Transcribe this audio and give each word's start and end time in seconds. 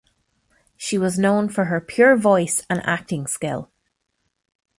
She 0.77 0.97
was 0.97 1.19
known 1.19 1.47
for 1.47 1.65
her 1.65 1.79
pure 1.79 2.15
voice 2.15 2.65
and 2.71 2.81
acting 2.87 3.27
skill. 3.27 3.69